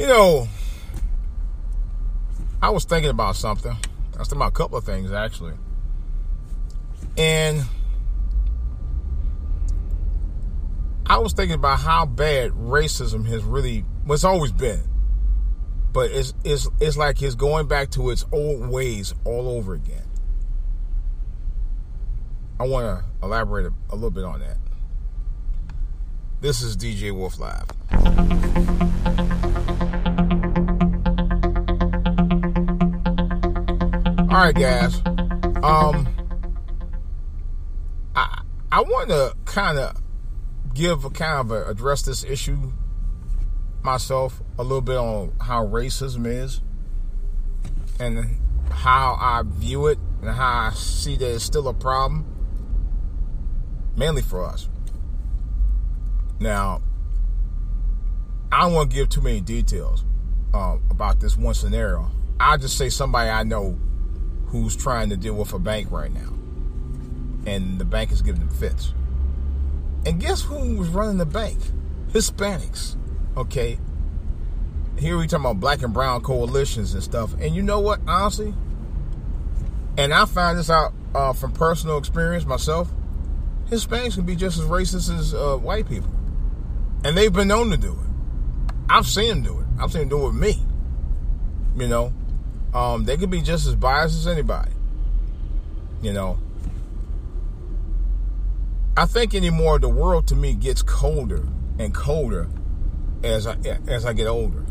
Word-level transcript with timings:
You 0.00 0.06
know, 0.06 0.48
I 2.62 2.70
was 2.70 2.86
thinking 2.86 3.10
about 3.10 3.36
something. 3.36 3.70
I 3.70 4.18
was 4.18 4.28
thinking 4.28 4.38
about 4.38 4.48
a 4.48 4.52
couple 4.52 4.78
of 4.78 4.84
things 4.84 5.12
actually. 5.12 5.52
And 7.18 7.64
I 11.04 11.18
was 11.18 11.34
thinking 11.34 11.56
about 11.56 11.80
how 11.80 12.06
bad 12.06 12.52
racism 12.52 13.26
has 13.26 13.44
really 13.44 13.84
well, 14.06 14.14
it's 14.14 14.24
always 14.24 14.52
been. 14.52 14.80
But 15.92 16.12
it's 16.12 16.32
it's 16.44 16.66
it's 16.80 16.96
like 16.96 17.20
it's 17.20 17.34
going 17.34 17.68
back 17.68 17.90
to 17.90 18.08
its 18.08 18.24
old 18.32 18.70
ways 18.70 19.12
all 19.26 19.50
over 19.50 19.74
again. 19.74 20.08
I 22.58 22.66
want 22.66 22.86
to 22.86 23.04
elaborate 23.22 23.66
a, 23.66 23.72
a 23.90 23.96
little 23.96 24.10
bit 24.10 24.24
on 24.24 24.40
that. 24.40 24.56
This 26.40 26.62
is 26.62 26.74
DJ 26.74 27.12
Wolf 27.12 27.38
Live. 27.38 28.89
Right, 34.30 34.54
guys. 34.54 35.02
Um, 35.62 36.08
I 38.14 38.42
I 38.70 38.80
want 38.82 39.08
to 39.08 39.34
kind 39.44 39.78
of 39.78 40.00
give 40.72 41.04
a 41.04 41.10
kind 41.10 41.40
of 41.40 41.50
a, 41.50 41.68
address 41.68 42.02
this 42.02 42.22
issue 42.22 42.72
myself 43.82 44.40
a 44.58 44.62
little 44.62 44.80
bit 44.80 44.96
on 44.96 45.32
how 45.40 45.66
racism 45.66 46.26
is 46.26 46.60
and 47.98 48.38
how 48.70 49.16
I 49.20 49.42
view 49.44 49.88
it 49.88 49.98
and 50.20 50.30
how 50.30 50.70
I 50.70 50.74
see 50.74 51.16
that 51.16 51.34
it's 51.34 51.44
still 51.44 51.66
a 51.66 51.74
problem, 51.74 52.24
mainly 53.96 54.22
for 54.22 54.44
us. 54.44 54.68
Now, 56.38 56.82
I 58.52 58.62
don't 58.62 58.74
want 58.74 58.90
to 58.90 58.96
give 58.96 59.08
too 59.08 59.20
many 59.20 59.40
details 59.40 60.04
um, 60.54 60.82
about 60.90 61.20
this 61.20 61.36
one 61.36 61.54
scenario. 61.54 62.10
I'll 62.38 62.58
just 62.58 62.78
say 62.78 62.88
somebody 62.88 63.28
I 63.28 63.42
know 63.42 63.78
who's 64.50 64.76
trying 64.76 65.10
to 65.10 65.16
deal 65.16 65.34
with 65.34 65.52
a 65.52 65.58
bank 65.58 65.90
right 65.90 66.12
now, 66.12 66.32
and 67.46 67.78
the 67.78 67.84
bank 67.84 68.12
is 68.12 68.22
giving 68.22 68.40
them 68.40 68.50
fits. 68.50 68.92
And 70.06 70.20
guess 70.20 70.42
who 70.42 70.76
was 70.76 70.88
running 70.88 71.18
the 71.18 71.26
bank? 71.26 71.58
Hispanics. 72.12 72.96
Okay. 73.36 73.78
Here 74.98 75.16
we 75.16 75.26
talking 75.26 75.44
about 75.44 75.60
black 75.60 75.82
and 75.82 75.94
brown 75.94 76.22
coalitions 76.22 76.94
and 76.94 77.02
stuff. 77.02 77.32
And 77.40 77.54
you 77.54 77.62
know 77.62 77.80
what, 77.80 78.00
honestly? 78.06 78.54
And 79.96 80.12
I 80.12 80.24
found 80.24 80.58
this 80.58 80.70
out 80.70 80.92
uh, 81.14 81.32
from 81.32 81.52
personal 81.52 81.98
experience 81.98 82.44
myself. 82.44 82.90
Hispanics 83.68 84.14
can 84.14 84.24
be 84.24 84.34
just 84.34 84.58
as 84.58 84.64
racist 84.64 85.16
as 85.16 85.32
uh, 85.34 85.56
white 85.56 85.88
people. 85.88 86.10
And 87.04 87.16
they've 87.16 87.32
been 87.32 87.48
known 87.48 87.70
to 87.70 87.76
do 87.76 87.92
it. 87.92 88.74
I've 88.88 89.06
seen 89.06 89.28
them 89.28 89.42
do 89.42 89.60
it. 89.60 89.66
I've 89.78 89.92
seen 89.92 90.02
them 90.02 90.08
do 90.08 90.22
it 90.22 90.26
with 90.26 90.34
me. 90.34 90.58
You 91.76 91.86
know, 91.86 92.12
um, 92.74 93.04
they 93.04 93.16
can 93.16 93.30
be 93.30 93.40
just 93.40 93.66
as 93.66 93.74
biased 93.74 94.16
as 94.16 94.26
anybody. 94.26 94.72
You 96.02 96.12
know, 96.12 96.38
I 98.96 99.06
think 99.06 99.34
anymore 99.34 99.78
the 99.78 99.88
world 99.88 100.26
to 100.28 100.34
me 100.34 100.54
gets 100.54 100.82
colder 100.82 101.46
and 101.78 101.94
colder 101.94 102.48
as 103.22 103.46
I 103.46 103.56
as 103.88 104.06
I 104.06 104.12
get 104.12 104.26
older. 104.26 104.64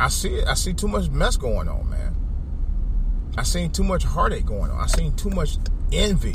I 0.00 0.08
see 0.08 0.34
it. 0.34 0.46
I 0.46 0.54
see 0.54 0.72
too 0.72 0.88
much 0.88 1.10
mess 1.10 1.36
going 1.36 1.68
on, 1.68 1.90
man. 1.90 2.14
I 3.36 3.42
seen 3.42 3.70
too 3.70 3.84
much 3.84 4.04
heartache 4.04 4.46
going 4.46 4.70
on. 4.70 4.80
I 4.80 4.86
seen 4.86 5.14
too 5.14 5.30
much 5.30 5.58
envy, 5.92 6.34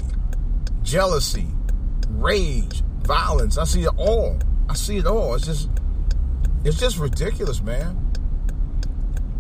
jealousy, 0.84 1.48
rage, 2.10 2.82
violence. 3.04 3.58
I 3.58 3.66
see 3.66 3.84
it 3.84 3.94
all. 3.98 4.40
I 4.70 4.74
see 4.74 4.98
it 4.98 5.06
all. 5.06 5.36
It's 5.36 5.46
just 5.46 5.70
it's 6.64 6.80
just 6.80 6.98
ridiculous, 6.98 7.62
man. 7.62 8.13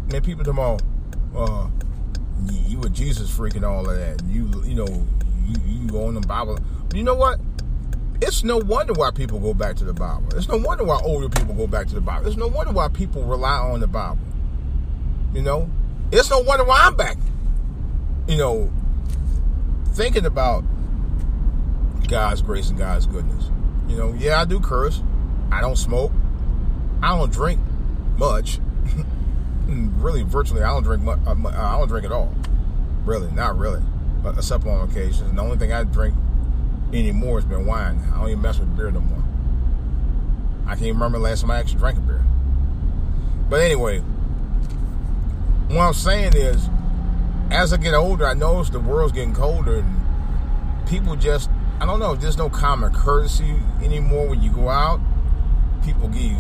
Man, 0.08 0.22
people 0.22 0.50
about 0.50 0.82
uh 1.36 1.68
you 2.68 2.82
a 2.82 2.90
Jesus 2.90 3.30
freak 3.30 3.56
and 3.56 3.66
all 3.66 3.90
of 3.90 3.98
that. 3.98 4.24
You 4.28 4.50
you 4.66 4.76
know, 4.76 5.08
you 5.46 5.56
you 5.66 5.98
on 6.00 6.16
the 6.16 6.22
Bible. 6.22 6.60
You 6.94 7.04
know 7.04 7.16
what? 7.16 7.40
It's 8.22 8.44
no 8.44 8.58
wonder 8.58 8.94
why 8.94 9.12
people 9.12 9.40
go 9.40 9.54
back 9.54 9.76
to 9.78 9.84
the 9.84 9.94
Bible. 9.94 10.28
It's 10.36 10.48
no 10.48 10.58
wonder 10.58 10.84
why 10.84 11.00
older 11.04 11.30
people 11.30 11.54
go 11.56 11.68
back 11.68 11.88
to 11.88 11.96
the 11.96 12.02
Bible. 12.02 12.28
It's 12.28 12.38
no 12.38 12.48
wonder 12.48 12.72
why 12.72 12.88
people 12.88 13.24
rely 13.24 13.58
on 13.58 13.80
the 13.80 13.88
Bible. 13.88 14.20
You 15.34 15.42
know, 15.42 15.70
it's 16.12 16.30
no 16.30 16.40
wonder 16.40 16.64
why 16.64 16.82
I'm 16.84 16.96
back. 16.96 17.18
You 18.28 18.38
know, 18.38 18.72
thinking 19.94 20.26
about 20.26 20.64
God's 22.08 22.42
grace 22.42 22.70
and 22.70 22.78
God's 22.78 23.06
goodness. 23.08 23.50
You 23.88 23.98
know, 23.98 24.14
yeah, 24.14 24.42
I 24.42 24.46
do 24.46 24.60
curse. 24.60 25.02
I 25.52 25.62
don't 25.62 25.78
smoke. 25.78 26.12
I 27.02 27.18
don't 27.18 27.32
drink 27.32 27.60
much. 28.18 28.60
Really, 29.68 30.24
virtually, 30.24 30.64
I 30.64 30.70
don't 30.70 30.84
drink 30.84 31.04
much. 31.04 31.20
Uh, 31.26 31.36
I 31.48 31.78
don't 31.78 31.88
drink 31.88 32.06
at 32.06 32.12
all. 32.12 32.34
Really, 33.06 33.32
not 33.32 33.58
really. 33.58 33.82
But 34.22 34.38
except 34.38 34.66
on 34.66 34.90
occasions. 34.90 35.22
And 35.22 35.38
the 35.38 35.42
only 35.42 35.58
thing 35.58 35.74
I 35.74 35.84
drink 35.84 36.16
anymore 36.94 37.40
has 37.40 37.46
been 37.46 37.66
wine. 37.66 38.02
I 38.14 38.20
don't 38.20 38.30
even 38.30 38.42
mess 38.42 38.60
with 38.60 38.76
beer 38.76 38.92
no 38.92 39.00
more. 39.00 39.24
I 40.66 40.72
can't 40.72 40.84
even 40.84 40.96
remember 40.96 41.18
the 41.18 41.24
last 41.26 41.42
time 41.42 41.52
I 41.52 41.60
actually 41.60 41.80
drank 41.80 41.98
a 41.98 42.02
beer. 42.02 42.24
But 43.50 43.62
anyway, 43.62 44.00
what 45.70 45.82
I'm 45.82 45.94
saying 45.94 46.34
is, 46.36 46.70
as 47.52 47.74
I 47.74 47.78
get 47.78 47.94
older, 47.94 48.26
I 48.26 48.34
notice 48.34 48.70
the 48.70 48.80
world's 48.80 49.14
getting 49.14 49.34
colder 49.34 49.80
and 49.80 50.88
people 50.88 51.16
just, 51.16 51.50
I 51.80 51.86
don't 51.86 52.00
know, 52.00 52.16
there's 52.16 52.38
no 52.38 52.50
common 52.50 52.94
courtesy 52.94 53.56
anymore 53.82 54.28
when 54.30 54.42
you 54.42 54.52
go 54.52 54.70
out. 54.70 55.02
People 55.84 56.08
give 56.08 56.22
you 56.22 56.40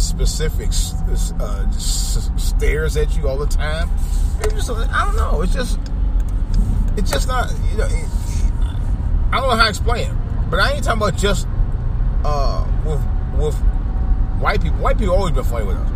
specific 0.00 0.70
uh, 1.40 1.70
stares 1.70 2.96
at 2.96 3.16
you 3.16 3.28
all 3.28 3.38
the 3.38 3.46
time. 3.46 3.88
It's 4.40 4.54
just, 4.54 4.70
I 4.70 5.04
don't 5.04 5.16
know, 5.16 5.42
it's 5.42 5.52
just, 5.52 5.78
it's 6.96 7.10
just 7.10 7.28
not, 7.28 7.50
you 7.70 7.78
know, 7.78 7.84
it, 7.84 8.08
I 9.32 9.38
don't 9.38 9.48
know 9.48 9.56
how 9.56 9.64
to 9.64 9.68
explain 9.68 10.10
it, 10.10 10.16
but 10.50 10.58
I 10.58 10.72
ain't 10.72 10.84
talking 10.84 11.02
about 11.02 11.16
just 11.16 11.46
uh, 12.24 12.66
with 12.84 13.00
with 13.38 13.54
white 14.40 14.60
people. 14.60 14.78
White 14.78 14.98
people 14.98 15.14
always 15.14 15.32
been 15.32 15.44
funny 15.44 15.66
with 15.66 15.76
us, 15.76 15.90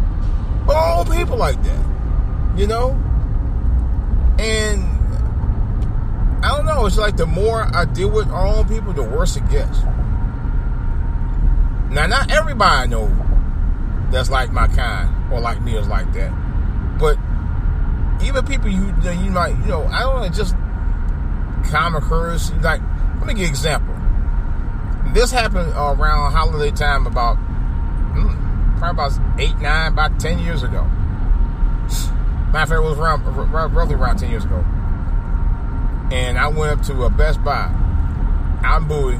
but 0.66 0.76
all 0.76 1.04
people 1.04 1.36
like 1.36 1.60
that, 1.62 2.56
you 2.56 2.66
know. 2.66 2.90
And 4.38 4.84
I 6.44 6.56
don't 6.56 6.66
know. 6.66 6.86
It's 6.86 6.98
like 6.98 7.16
the 7.16 7.26
more 7.26 7.62
I 7.74 7.84
deal 7.86 8.10
with 8.10 8.28
own 8.28 8.68
people, 8.68 8.92
the 8.92 9.02
worse 9.02 9.36
it 9.36 9.48
gets. 9.50 9.82
Now, 11.90 12.06
not 12.06 12.30
everybody 12.30 12.82
I 12.82 12.86
know 12.86 13.06
that's 14.14 14.30
like 14.30 14.52
my 14.52 14.68
kind 14.68 15.32
or 15.32 15.40
like 15.40 15.60
me 15.62 15.76
is 15.76 15.88
like 15.88 16.12
that, 16.14 16.30
but 16.98 17.18
even 18.24 18.44
people 18.46 18.68
you 18.68 18.94
you 19.02 19.30
might 19.30 19.56
you 19.58 19.66
know 19.66 19.84
I 19.84 20.00
don't 20.00 20.22
know 20.22 20.28
just 20.28 20.54
common 21.70 22.02
courtesy 22.02 22.54
like 22.56 22.80
let 23.18 23.26
me 23.26 23.34
give 23.34 23.38
you 23.38 23.46
an 23.46 23.50
example. 23.50 23.94
This 25.12 25.30
happened 25.30 25.72
around 25.72 26.32
holiday 26.32 26.70
time 26.74 27.06
about 27.06 27.36
mm, 27.36 28.78
probably 28.78 29.04
about 29.04 29.40
eight, 29.40 29.56
nine, 29.58 29.92
about 29.92 30.18
ten 30.18 30.38
years 30.38 30.62
ago. 30.62 30.88
Fact, 32.52 32.70
it 32.70 32.78
was 32.80 32.98
around 32.98 33.24
roughly 33.74 33.94
around 33.94 34.18
ten 34.18 34.30
years 34.30 34.44
ago. 34.44 34.64
And 36.12 36.38
I 36.38 36.48
went 36.48 36.78
up 36.78 36.86
to 36.86 37.04
a 37.04 37.10
Best 37.10 37.42
Buy 37.42 37.72
I'm 38.64 38.88
Bowie. 38.88 39.16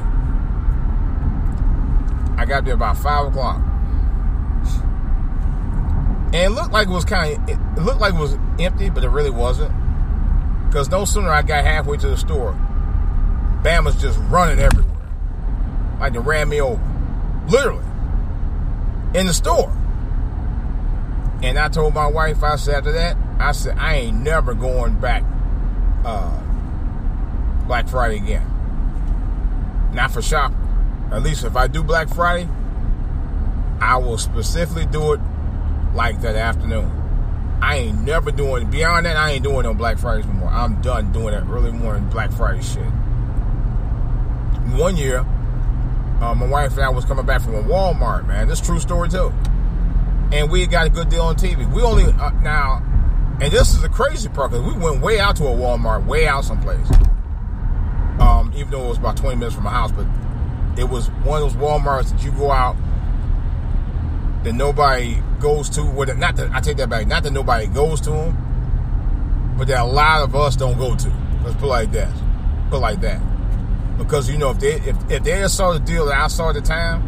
I 2.37 2.45
got 2.45 2.65
there 2.65 2.73
about 2.73 2.97
five 2.97 3.27
o'clock. 3.27 3.61
And 6.35 6.51
it 6.51 6.53
looked 6.53 6.73
like 6.73 6.89
it 6.89 6.91
was 6.91 7.05
kind 7.05 7.49
of, 7.49 7.49
it 7.49 7.81
looked 7.81 8.01
like 8.01 8.13
it 8.13 8.19
was 8.19 8.37
empty, 8.59 8.89
but 8.89 9.05
it 9.05 9.07
really 9.07 9.29
wasn't. 9.29 9.73
Because 10.67 10.91
no 10.91 11.05
sooner 11.05 11.29
I 11.29 11.41
got 11.41 11.63
halfway 11.63 11.95
to 11.95 12.09
the 12.09 12.17
store, 12.17 12.51
Bama's 13.63 13.95
just 14.01 14.19
running 14.23 14.59
everywhere. 14.59 15.07
Like 15.97 16.11
they 16.11 16.19
ran 16.19 16.49
me 16.49 16.59
over. 16.59 16.83
Literally. 17.47 17.85
In 19.13 19.27
the 19.27 19.33
store. 19.33 19.71
And 21.41 21.57
I 21.57 21.69
told 21.69 21.93
my 21.93 22.07
wife, 22.07 22.43
I 22.43 22.57
said 22.57 22.75
after 22.75 22.91
that, 22.91 23.15
I 23.39 23.53
said, 23.53 23.77
I 23.77 23.95
ain't 23.95 24.17
never 24.17 24.53
going 24.53 24.99
back 24.99 25.23
uh, 26.03 26.37
Black 27.65 27.87
Friday 27.87 28.17
again. 28.17 28.45
Not 29.93 30.11
for 30.11 30.21
shopping. 30.21 30.57
At 31.13 31.23
least 31.23 31.45
if 31.45 31.55
I 31.55 31.67
do 31.67 31.81
Black 31.81 32.09
Friday, 32.09 32.49
I 33.79 33.95
will 33.95 34.17
specifically 34.17 34.85
do 34.85 35.13
it 35.13 35.21
like 35.95 36.21
that 36.21 36.35
afternoon. 36.35 36.91
I 37.61 37.77
ain't 37.77 38.01
never 38.01 38.31
doing 38.31 38.69
beyond 38.69 39.05
that. 39.05 39.17
I 39.17 39.31
ain't 39.31 39.43
doing 39.43 39.63
no 39.63 39.73
Black 39.73 39.97
Fridays 39.97 40.25
anymore. 40.25 40.49
I'm 40.49 40.81
done 40.81 41.11
doing 41.11 41.31
that 41.31 41.47
early 41.47 41.71
morning 41.71 42.07
Black 42.09 42.31
Friday 42.31 42.61
shit 42.61 42.85
one 44.75 44.97
year, 44.97 45.19
uh, 46.21 46.35
my 46.35 46.47
wife 46.47 46.73
and 46.73 46.81
I 46.81 46.89
was 46.89 47.05
coming 47.05 47.25
back 47.25 47.41
from 47.41 47.55
a 47.55 47.63
Walmart, 47.63 48.27
man. 48.27 48.47
This 48.47 48.61
true 48.61 48.79
story 48.79 49.09
too. 49.09 49.33
And 50.31 50.49
we 50.49 50.65
got 50.65 50.87
a 50.87 50.89
good 50.89 51.09
deal 51.09 51.21
on 51.21 51.35
TV. 51.35 51.71
We 51.71 51.81
only 51.81 52.05
uh, 52.05 52.31
now, 52.41 52.83
and 53.41 53.51
this 53.51 53.73
is 53.73 53.81
the 53.81 53.89
crazy 53.89 54.29
part 54.29 54.51
because 54.51 54.65
we 54.65 54.79
went 54.79 55.01
way 55.01 55.19
out 55.19 55.35
to 55.37 55.45
a 55.45 55.51
Walmart, 55.51 56.05
way 56.05 56.27
out 56.27 56.43
someplace. 56.43 56.89
Um, 58.19 58.51
even 58.55 58.71
though 58.71 58.85
it 58.85 58.89
was 58.89 58.97
about 58.97 59.17
20 59.17 59.35
minutes 59.35 59.55
from 59.55 59.65
my 59.65 59.71
house, 59.71 59.91
but 59.91 60.07
it 60.79 60.89
was 60.89 61.09
one 61.23 61.41
of 61.41 61.53
those 61.53 61.61
Walmarts 61.61 62.11
that 62.11 62.23
you 62.23 62.31
go 62.31 62.51
out 62.51 62.75
that 64.45 64.53
nobody 64.53 65.21
goes 65.39 65.69
to. 65.71 65.83
Well, 65.83 66.15
not 66.15 66.35
that 66.37 66.51
I 66.51 66.61
take 66.61 66.77
that 66.77 66.89
back. 66.89 67.07
Not 67.07 67.23
that 67.23 67.33
nobody 67.33 67.67
goes 67.67 67.99
to 68.01 68.11
them, 68.11 69.55
but 69.57 69.67
that 69.67 69.81
a 69.81 69.85
lot 69.85 70.21
of 70.21 70.35
us 70.35 70.55
don't 70.55 70.77
go 70.77 70.95
to. 70.95 71.13
Let's 71.43 71.55
put 71.57 71.65
it 71.65 71.67
like 71.67 71.91
that. 71.91 72.13
Put 72.69 72.77
it 72.77 72.79
like 72.79 73.01
that. 73.01 73.21
Because 73.97 74.29
you 74.29 74.37
know, 74.37 74.51
if 74.51 74.59
they 74.59 74.75
if, 74.75 75.11
if 75.11 75.23
they 75.23 75.47
saw 75.47 75.73
the 75.73 75.79
deal 75.79 76.05
that 76.05 76.17
I 76.17 76.27
saw 76.27 76.49
at 76.49 76.55
the 76.55 76.61
time, 76.61 77.03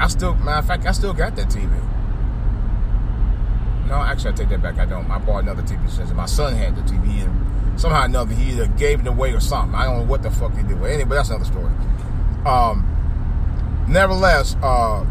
I 0.00 0.08
still 0.08 0.34
matter 0.34 0.58
of 0.60 0.66
fact, 0.66 0.86
I 0.86 0.92
still 0.92 1.12
got 1.12 1.36
that 1.36 1.48
TV. 1.48 1.70
No, 3.88 3.94
actually, 3.96 4.32
I 4.32 4.34
take 4.34 4.48
that 4.50 4.62
back. 4.62 4.78
I 4.78 4.86
don't. 4.86 5.10
I 5.10 5.18
bought 5.18 5.42
another 5.42 5.62
TV 5.62 5.90
since 5.90 6.10
my 6.12 6.26
son 6.26 6.54
had 6.54 6.76
the 6.76 6.82
TV, 6.82 7.24
and 7.24 7.80
somehow 7.80 8.02
or 8.02 8.04
another 8.04 8.34
he 8.34 8.52
either 8.52 8.66
gave 8.66 9.00
it 9.00 9.06
away 9.06 9.32
or 9.32 9.40
something. 9.40 9.74
I 9.74 9.86
don't 9.86 9.98
know 10.00 10.04
what 10.04 10.22
the 10.22 10.30
fuck 10.30 10.54
he 10.54 10.62
did. 10.62 10.72
with 10.72 10.80
But 10.80 10.90
anyway, 10.90 11.16
that's 11.16 11.30
another 11.30 11.46
story. 11.46 11.72
Um, 12.44 13.86
nevertheless, 13.88 14.56
uh, 14.62 15.04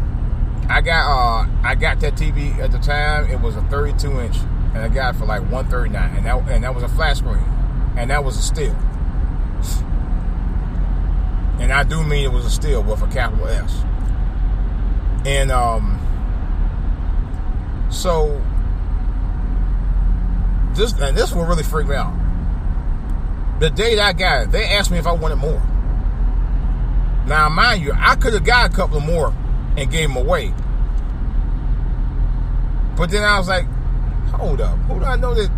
I 0.68 0.82
got 0.82 1.08
uh, 1.08 1.46
I 1.62 1.74
got 1.74 2.00
that 2.00 2.14
TV 2.14 2.58
at 2.58 2.72
the 2.72 2.78
time. 2.78 3.30
It 3.30 3.40
was 3.40 3.56
a 3.56 3.62
32 3.62 4.20
inch, 4.20 4.36
and 4.74 4.78
I 4.78 4.88
got 4.88 5.16
for 5.16 5.24
like 5.24 5.40
139, 5.40 6.16
and 6.16 6.26
that 6.26 6.48
and 6.48 6.64
that 6.64 6.74
was 6.74 6.84
a 6.84 6.88
flat 6.88 7.16
screen, 7.16 7.44
and 7.96 8.10
that 8.10 8.22
was 8.22 8.36
a 8.36 8.42
steal. 8.42 8.76
And 11.58 11.72
I 11.72 11.82
do 11.82 12.04
mean 12.04 12.24
it 12.24 12.32
was 12.32 12.44
a 12.44 12.50
steal 12.50 12.82
with 12.82 13.02
a 13.02 13.08
capital 13.08 13.48
S. 13.48 13.82
And 15.26 15.50
um, 15.50 15.98
so 17.90 18.40
this 20.74 20.92
and 20.92 21.16
this 21.16 21.32
will 21.32 21.44
really 21.44 21.64
freak 21.64 21.88
me 21.88 21.96
out. 21.96 22.14
The 23.58 23.70
day 23.70 23.96
that 23.96 24.04
I 24.04 24.12
got 24.12 24.42
it, 24.42 24.52
they 24.52 24.66
asked 24.66 24.90
me 24.90 24.98
if 24.98 25.06
I 25.06 25.12
wanted 25.12 25.36
more. 25.36 25.62
Now, 27.26 27.48
mind 27.48 27.82
you, 27.82 27.92
I 27.92 28.14
could 28.14 28.34
have 28.34 28.44
got 28.44 28.70
a 28.70 28.74
couple 28.74 29.00
more 29.00 29.34
and 29.78 29.90
gave 29.90 30.08
them 30.08 30.16
away. 30.16 30.52
But 32.96 33.10
then 33.10 33.22
I 33.22 33.38
was 33.38 33.48
like, 33.48 33.64
hold 34.32 34.60
up, 34.60 34.76
who 34.80 34.98
do 34.98 35.04
I 35.04 35.16
know 35.16 35.34
that? 35.34 35.50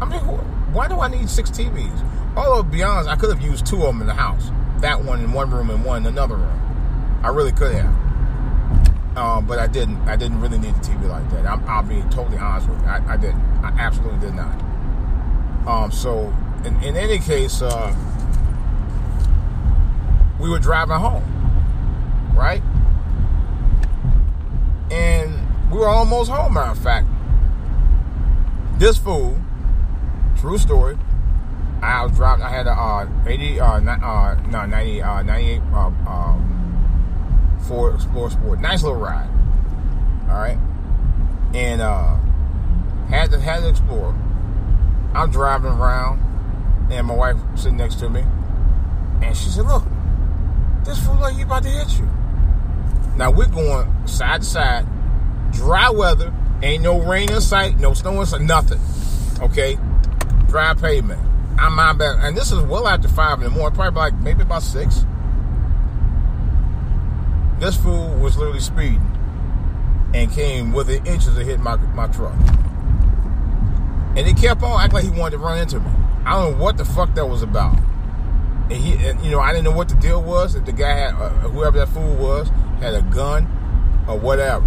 I 0.00 0.06
mean, 0.06 0.20
who, 0.20 0.36
why 0.72 0.88
do 0.88 0.98
I 1.00 1.08
need 1.08 1.28
six 1.28 1.50
TVs? 1.50 2.36
Although, 2.36 2.62
to 2.62 2.68
be 2.68 2.82
honest, 2.82 3.08
I 3.08 3.16
could 3.16 3.28
have 3.28 3.42
used 3.42 3.66
two 3.66 3.82
of 3.82 3.92
them 3.92 4.00
in 4.00 4.06
the 4.06 4.14
house. 4.14 4.50
That 4.80 5.04
one 5.04 5.20
in 5.20 5.32
one 5.32 5.50
room 5.50 5.68
and 5.68 5.84
one 5.84 6.06
in 6.06 6.06
another 6.06 6.36
room. 6.36 7.20
I 7.22 7.28
really 7.28 7.52
could 7.52 7.74
have. 7.74 7.94
Um, 9.16 9.46
but 9.46 9.58
I 9.58 9.66
didn't. 9.66 10.00
I 10.08 10.16
didn't 10.16 10.40
really 10.40 10.58
need 10.58 10.74
the 10.74 10.80
TV 10.80 11.06
like 11.08 11.28
that. 11.32 11.44
I'm, 11.44 11.62
I'll 11.68 11.82
be 11.82 12.00
totally 12.10 12.38
honest 12.38 12.68
with 12.68 12.80
you. 12.80 12.86
I, 12.86 13.12
I 13.12 13.16
didn't. 13.18 13.42
I 13.62 13.68
absolutely 13.78 14.20
did 14.20 14.34
not. 14.34 14.58
Um, 15.66 15.92
so, 15.92 16.32
in, 16.64 16.82
in 16.82 16.96
any 16.96 17.18
case, 17.18 17.60
uh, 17.60 17.94
we 20.38 20.48
were 20.48 20.60
driving 20.60 20.96
home, 20.96 21.24
right? 22.34 22.62
And 24.90 25.70
we 25.70 25.78
were 25.78 25.88
almost 25.88 26.30
home. 26.30 26.54
Matter 26.54 26.70
of 26.70 26.78
fact, 26.78 27.06
this 28.78 28.98
fool, 28.98 29.38
true 30.38 30.58
story. 30.58 30.98
I 31.82 32.04
was 32.04 32.12
driving. 32.12 32.44
I 32.44 32.50
had 32.50 32.66
a 32.66 32.72
uh, 32.72 33.08
80, 33.26 33.60
uh, 33.60 33.66
uh, 33.66 34.34
no, 34.48 34.66
90, 34.66 35.02
uh, 35.02 35.22
98 35.22 35.60
uh, 35.72 35.78
um, 35.78 37.58
Ford 37.66 37.94
Explorer 37.94 38.30
Sport. 38.30 38.60
Nice 38.60 38.82
little 38.82 38.98
ride. 38.98 39.30
All 40.28 40.36
right, 40.36 40.58
and 41.54 41.80
uh, 41.80 42.16
had 43.08 43.30
the 43.30 43.40
had 43.40 43.62
the 43.62 43.68
Explorer. 43.70 44.14
I'm 45.14 45.30
driving 45.30 45.72
around, 45.72 46.20
and 46.90 47.06
my 47.06 47.14
wife 47.14 47.36
sitting 47.56 47.78
next 47.78 47.96
to 47.96 48.08
me, 48.08 48.24
and 49.22 49.36
she 49.36 49.48
said, 49.48 49.66
"Look, 49.66 49.84
this 50.84 51.04
fool 51.04 51.16
like 51.16 51.34
he 51.34 51.42
about 51.42 51.62
to 51.62 51.68
hit 51.68 51.98
you." 51.98 52.08
Now 53.20 53.30
we're 53.30 53.48
going 53.48 54.06
side 54.08 54.40
to 54.40 54.46
side, 54.46 54.86
dry 55.52 55.90
weather, 55.90 56.32
ain't 56.62 56.82
no 56.82 57.02
rain 57.02 57.30
in 57.30 57.42
sight, 57.42 57.78
no 57.78 57.92
snow 57.92 58.18
in 58.18 58.26
sight, 58.26 58.40
nothing. 58.40 58.80
Okay, 59.42 59.76
dry 60.48 60.72
pavement. 60.72 61.20
I'm 61.58 61.74
my 61.76 61.92
back, 61.92 62.16
and 62.20 62.34
this 62.34 62.50
is 62.50 62.60
well 62.60 62.88
after 62.88 63.08
five 63.08 63.36
in 63.40 63.44
the 63.44 63.50
morning, 63.50 63.76
probably 63.76 64.00
like 64.00 64.14
maybe 64.14 64.40
about 64.40 64.62
six. 64.62 65.04
This 67.58 67.76
fool 67.76 68.08
was 68.14 68.38
literally 68.38 68.58
speeding 68.58 69.06
and 70.14 70.32
came 70.32 70.72
within 70.72 71.04
inches 71.04 71.36
of 71.36 71.44
hitting 71.44 71.62
my, 71.62 71.76
my 71.76 72.06
truck. 72.06 72.32
And 74.16 74.26
he 74.26 74.32
kept 74.32 74.62
on 74.62 74.80
acting 74.80 74.94
like 74.94 75.04
he 75.04 75.10
wanted 75.10 75.32
to 75.32 75.38
run 75.42 75.58
into 75.58 75.78
me. 75.78 75.90
I 76.24 76.40
don't 76.40 76.52
know 76.52 76.64
what 76.64 76.78
the 76.78 76.86
fuck 76.86 77.14
that 77.16 77.26
was 77.26 77.42
about. 77.42 77.78
And 78.70 78.78
he, 78.78 78.94
and, 79.04 79.20
you 79.24 79.32
know, 79.32 79.40
I 79.40 79.50
didn't 79.50 79.64
know 79.64 79.72
what 79.72 79.88
the 79.88 79.96
deal 79.96 80.22
was. 80.22 80.54
If 80.54 80.64
the 80.64 80.72
guy 80.72 80.90
had, 80.90 81.14
uh, 81.14 81.30
whoever 81.48 81.78
that 81.78 81.88
fool 81.88 82.14
was, 82.14 82.48
had 82.80 82.94
a 82.94 83.02
gun 83.02 83.44
or 84.08 84.16
whatever. 84.16 84.64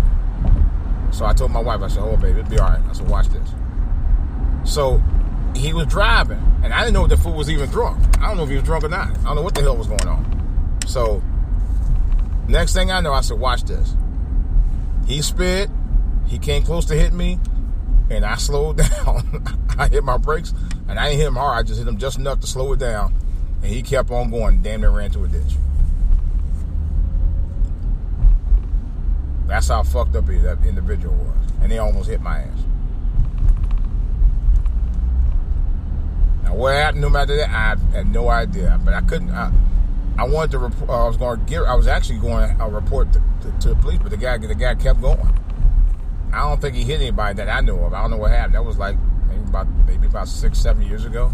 So 1.11 1.25
I 1.25 1.33
told 1.33 1.51
my 1.51 1.61
wife, 1.61 1.81
I 1.81 1.87
said, 1.87 2.01
"Oh, 2.03 2.17
baby, 2.17 2.39
it'll 2.39 2.49
be 2.49 2.59
all 2.59 2.69
right." 2.69 2.81
I 2.89 2.93
said, 2.93 3.07
"Watch 3.07 3.29
this." 3.29 3.53
So 4.63 5.01
he 5.55 5.71
was 5.71 5.85
driving, 5.87 6.41
and 6.63 6.73
I 6.73 6.79
didn't 6.79 6.95
know 6.95 7.03
if 7.03 7.09
the 7.11 7.17
fool 7.17 7.33
was 7.33 7.49
even 7.49 7.69
drunk. 7.69 7.99
I 8.19 8.27
don't 8.27 8.37
know 8.37 8.43
if 8.43 8.49
he 8.49 8.55
was 8.55 8.63
drunk 8.63 8.83
or 8.83 8.89
not. 8.89 9.11
I 9.19 9.23
don't 9.23 9.35
know 9.35 9.41
what 9.41 9.53
the 9.53 9.61
hell 9.61 9.77
was 9.77 9.87
going 9.87 10.07
on. 10.07 10.79
So 10.87 11.21
next 12.47 12.73
thing 12.73 12.91
I 12.91 12.99
know, 12.99 13.13
I 13.13 13.21
said, 13.21 13.39
"Watch 13.39 13.63
this." 13.63 13.95
He 15.07 15.21
sped. 15.21 15.69
He 16.25 16.39
came 16.39 16.63
close 16.63 16.85
to 16.85 16.95
hit 16.95 17.13
me, 17.13 17.39
and 18.09 18.25
I 18.25 18.35
slowed 18.35 18.77
down. 19.05 19.45
I 19.77 19.87
hit 19.87 20.03
my 20.03 20.17
brakes, 20.17 20.53
and 20.87 20.99
I 20.99 21.09
didn't 21.09 21.19
hit 21.19 21.27
him 21.27 21.35
hard. 21.35 21.59
I 21.59 21.63
just 21.63 21.77
hit 21.77 21.87
him 21.87 21.97
just 21.97 22.17
enough 22.17 22.39
to 22.39 22.47
slow 22.47 22.73
it 22.73 22.79
down, 22.79 23.13
and 23.63 23.71
he 23.71 23.81
kept 23.81 24.11
on 24.11 24.29
going. 24.29 24.61
Damn 24.61 24.81
near 24.81 24.89
ran 24.89 25.05
into 25.05 25.23
a 25.23 25.27
ditch. 25.27 25.55
That's 29.47 29.69
how 29.69 29.83
fucked 29.83 30.15
up 30.15 30.25
that 30.25 30.57
individual 30.67 31.15
was, 31.15 31.51
and 31.61 31.71
they 31.71 31.77
almost 31.77 32.09
hit 32.09 32.21
my 32.21 32.39
ass. 32.39 32.59
Now, 36.43 36.55
what 36.55 36.73
happened? 36.73 37.01
No 37.01 37.09
matter 37.09 37.37
that, 37.37 37.49
I 37.49 37.95
had 37.95 38.11
no 38.11 38.29
idea. 38.29 38.79
But 38.83 38.93
I 38.93 39.01
couldn't. 39.01 39.31
I, 39.31 39.51
I 40.17 40.25
wanted 40.25 40.51
to. 40.51 40.59
Report, 40.59 40.89
I 40.89 41.07
was 41.07 41.17
going 41.17 41.39
to 41.39 41.45
give. 41.45 41.63
I 41.63 41.75
was 41.75 41.87
actually 41.87 42.19
going 42.19 42.57
to 42.57 42.63
uh, 42.63 42.67
report 42.67 43.13
to, 43.13 43.23
to, 43.41 43.59
to, 43.59 43.69
the 43.69 43.75
police, 43.75 43.99
but 44.01 44.09
the 44.09 44.17
guy, 44.17 44.37
the 44.37 44.55
guy 44.55 44.75
kept 44.75 44.99
going. 45.01 45.39
I 46.33 46.39
don't 46.39 46.59
think 46.59 46.75
he 46.75 46.83
hit 46.83 46.99
anybody 46.99 47.35
that 47.35 47.47
I 47.47 47.61
knew 47.61 47.77
of. 47.77 47.93
I 47.93 48.01
don't 48.01 48.11
know 48.11 48.17
what 48.17 48.31
happened. 48.31 48.55
That 48.55 48.65
was 48.65 48.77
like 48.77 48.97
maybe 49.29 49.43
about 49.43 49.67
maybe 49.87 50.07
about 50.07 50.27
six, 50.27 50.59
seven 50.59 50.83
years 50.83 51.05
ago. 51.05 51.31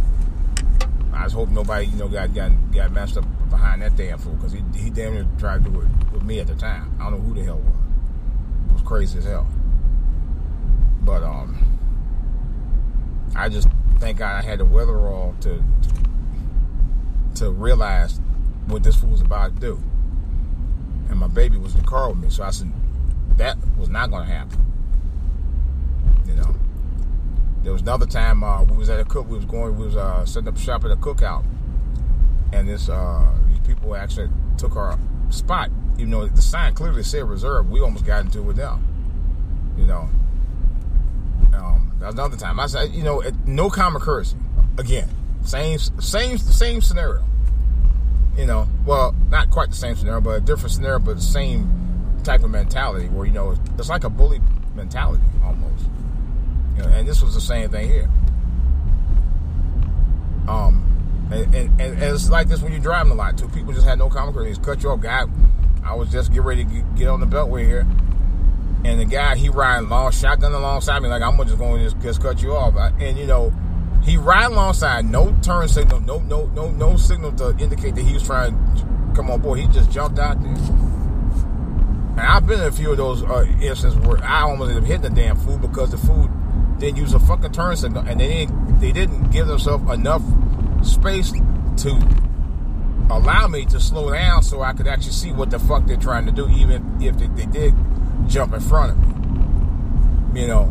I 1.14 1.24
just 1.24 1.36
hope 1.36 1.50
nobody, 1.50 1.88
you 1.88 1.98
know, 1.98 2.08
got 2.08 2.34
got, 2.34 2.52
got 2.72 2.92
messed 2.92 3.18
up 3.18 3.26
behind 3.50 3.82
that 3.82 3.96
damn 3.96 4.18
fool 4.20 4.34
because 4.34 4.54
he 4.54 4.62
he 4.76 4.90
damn 4.90 5.14
near 5.14 5.28
tried 5.38 5.64
to 5.64 5.70
do 5.70 5.82
it 5.82 5.88
with 6.14 6.24
me 6.24 6.40
at 6.40 6.48
the 6.48 6.56
time. 6.56 6.96
I 7.00 7.10
don't 7.10 7.14
know 7.14 7.20
who 7.20 7.34
the 7.34 7.44
hell 7.44 7.58
was. 7.58 7.74
It 8.70 8.74
was 8.74 8.82
crazy 8.84 9.18
as 9.18 9.26
hell. 9.26 9.48
But 11.02 11.24
um, 11.24 11.58
I 13.36 13.50
just 13.50 13.68
thank 14.00 14.20
God 14.20 14.36
I 14.36 14.42
had 14.42 14.60
the 14.60 14.66
wherewithal 14.66 15.36
to, 15.42 15.58
to 15.58 15.64
to 17.36 17.52
realize 17.52 18.20
what 18.68 18.84
this 18.84 18.96
fool 18.96 19.10
was 19.10 19.22
about 19.22 19.56
to 19.56 19.60
do. 19.60 19.84
And 21.10 21.18
my 21.18 21.28
baby 21.28 21.58
was 21.58 21.74
in 21.74 21.82
the 21.82 21.88
car 21.88 22.10
with 22.10 22.20
me, 22.20 22.30
so 22.30 22.44
I 22.44 22.52
said 22.52 22.72
that 23.38 23.58
was 23.78 23.90
not 23.90 24.12
going 24.12 24.28
to 24.28 24.34
happen. 24.34 24.66
You 26.28 26.36
know. 26.36 26.56
There 27.64 27.74
was 27.74 27.82
another 27.82 28.06
time 28.06 28.44
uh, 28.44 28.64
we 28.64 28.78
was 28.78 28.90
at 28.90 29.00
a 29.00 29.06
cook. 29.06 29.28
We 29.28 29.36
was 29.36 29.46
going. 29.46 29.78
We 29.78 29.86
was 29.86 29.96
uh, 29.96 30.26
setting 30.26 30.48
up 30.48 30.58
shop 30.58 30.86
at 30.86 30.92
a 30.92 30.96
cookout, 30.96 31.44
and 32.54 32.68
this 32.68 32.90
uh, 32.90 33.32
these 33.48 33.60
people 33.60 33.96
actually 33.96 34.30
took 34.58 34.76
our 34.76 34.98
spot. 35.30 35.70
Even 35.98 36.12
though 36.12 36.28
the 36.28 36.42
sign 36.42 36.74
clearly 36.74 37.04
said 37.04 37.24
reserve, 37.24 37.70
we 37.70 37.82
almost 37.82 38.06
got 38.06 38.26
into 38.26 38.40
it 38.40 38.44
with 38.44 38.56
them. 38.56 38.86
You 39.78 39.86
know. 39.86 40.10
Um, 41.54 41.92
that 42.00 42.08
was 42.08 42.16
another 42.16 42.38
time. 42.38 42.60
I 42.60 42.68
said, 42.68 42.92
you 42.92 43.04
know, 43.04 43.22
no 43.46 43.70
common 43.70 44.02
courtesy. 44.02 44.38
Again, 44.78 45.10
same, 45.44 45.78
same, 45.78 46.38
same 46.38 46.82
scenario. 46.82 47.26
You 48.38 48.46
know, 48.46 48.68
well, 48.86 49.14
not 49.30 49.50
quite 49.50 49.70
the 49.70 49.76
same 49.76 49.96
scenario, 49.96 50.22
but 50.22 50.30
a 50.32 50.40
different 50.40 50.72
scenario, 50.72 51.00
but 51.00 51.18
the 51.18 51.22
same 51.22 51.80
type 52.24 52.44
of 52.44 52.52
mentality 52.52 53.08
where 53.08 53.26
you 53.26 53.34
know 53.34 53.58
it's 53.78 53.90
like 53.90 54.04
a 54.04 54.10
bully 54.10 54.40
mentality 54.76 55.24
almost. 55.44 55.86
And 56.88 57.08
this 57.08 57.22
was 57.22 57.34
the 57.34 57.42
same 57.42 57.70
thing 57.70 57.88
here. 57.88 58.10
Um, 60.48 61.30
and, 61.32 61.54
and, 61.54 61.82
and, 61.82 62.02
it's 62.02 62.30
like 62.30 62.48
this 62.48 62.62
when 62.62 62.72
you're 62.72 62.82
driving 62.82 63.12
a 63.12 63.16
lot. 63.16 63.38
Two 63.38 63.48
people 63.50 63.72
just 63.72 63.86
had 63.86 64.00
no 64.00 64.10
common 64.10 64.34
courtesy. 64.34 64.60
Cut 64.62 64.82
you 64.82 64.90
off, 64.90 65.00
guy. 65.00 65.26
I 65.84 65.94
was 65.94 66.12
just 66.12 66.30
getting 66.30 66.44
ready 66.44 66.66
to 66.66 66.86
get 66.96 67.08
on 67.08 67.20
the 67.20 67.28
beltway 67.28 67.66
here, 67.66 67.86
and 68.84 69.00
the 69.00 69.06
guy 69.06 69.36
he 69.36 69.50
riding 69.50 69.90
long 69.90 70.12
shotgun 70.12 70.54
alongside 70.54 71.02
me, 71.02 71.10
like 71.10 71.22
I'm 71.22 71.38
just 71.46 71.58
going 71.58 71.78
to 71.78 71.84
just, 71.84 72.02
just 72.02 72.22
cut 72.22 72.42
you 72.42 72.56
off. 72.56 72.76
And 73.00 73.18
you 73.18 73.28
know, 73.28 73.54
he 74.04 74.18
riding 74.18 74.54
alongside, 74.54 75.06
no 75.06 75.36
turn 75.44 75.68
signal, 75.68 76.00
no 76.02 76.20
no 76.20 76.48
no 76.48 76.72
no 76.72 76.98
signal 76.98 77.32
to 77.34 77.56
indicate 77.60 77.96
that 77.96 78.04
he 78.04 78.14
was 78.14 78.24
trying 78.24 78.54
to 78.54 79.14
come 79.16 79.30
on 79.30 79.42
board. 79.42 79.60
He 79.60 79.68
just 79.68 79.92
jumped 79.92 80.18
out 80.18 80.42
there. 80.42 80.52
And 80.52 82.22
I've 82.22 82.46
been 82.48 82.60
in 82.60 82.66
a 82.66 82.72
few 82.72 82.92
of 82.92 82.98
those 82.98 83.24
uh, 83.24 83.46
instances 83.62 83.96
where 84.00 84.22
I 84.24 84.42
almost 84.42 84.70
ended 84.70 84.84
up 84.84 84.88
hitting 84.88 85.14
the 85.14 85.22
damn 85.22 85.38
fool 85.38 85.58
because 85.58 85.92
the 85.92 85.98
fool 85.98 86.30
didn't 86.80 86.98
use 86.98 87.14
a 87.14 87.20
fucking 87.20 87.52
turn 87.52 87.76
signal, 87.76 88.04
and 88.08 88.20
they 88.20 88.28
didn't 88.28 88.80
they 88.80 88.92
didn't 88.92 89.30
give 89.32 89.48
themselves 89.48 89.92
enough 89.92 90.24
space 90.84 91.32
to 91.32 91.92
allow 93.10 93.48
me 93.48 93.66
to 93.66 93.80
slow 93.80 94.12
down 94.12 94.42
so 94.44 94.62
I 94.62 94.74
could 94.74 94.88
actually 94.88 95.12
see 95.12 95.32
what 95.32 95.50
the 95.50 95.60
fuck 95.60 95.86
they're 95.86 95.98
trying 95.98 96.26
to 96.26 96.32
do, 96.32 96.48
even 96.50 97.02
if 97.02 97.18
they, 97.18 97.28
they 97.28 97.46
did 97.46 97.74
jump 98.28 98.54
in 98.54 98.60
front 98.62 98.92
of 98.92 98.98
me. 100.34 100.42
You 100.42 100.48
know, 100.48 100.64